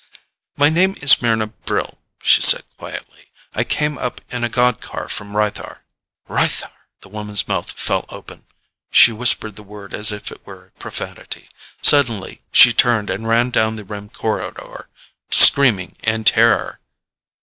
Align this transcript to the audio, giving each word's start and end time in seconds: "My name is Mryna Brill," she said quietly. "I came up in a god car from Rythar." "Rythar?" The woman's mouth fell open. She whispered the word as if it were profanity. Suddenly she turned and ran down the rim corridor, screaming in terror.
"My 0.57 0.69
name 0.69 0.95
is 0.99 1.17
Mryna 1.21 1.53
Brill," 1.65 1.99
she 2.23 2.41
said 2.41 2.63
quietly. 2.75 3.29
"I 3.53 3.63
came 3.63 3.99
up 3.99 4.19
in 4.31 4.43
a 4.43 4.49
god 4.49 4.81
car 4.81 5.07
from 5.07 5.33
Rythar." 5.33 5.81
"Rythar?" 6.27 6.71
The 7.01 7.09
woman's 7.09 7.47
mouth 7.47 7.69
fell 7.71 8.05
open. 8.09 8.45
She 8.89 9.11
whispered 9.11 9.57
the 9.57 9.61
word 9.61 9.93
as 9.93 10.11
if 10.11 10.31
it 10.31 10.41
were 10.43 10.71
profanity. 10.79 11.49
Suddenly 11.83 12.41
she 12.51 12.73
turned 12.73 13.11
and 13.11 13.27
ran 13.27 13.51
down 13.51 13.75
the 13.75 13.85
rim 13.85 14.09
corridor, 14.09 14.89
screaming 15.29 15.95
in 16.01 16.23
terror. 16.23 16.79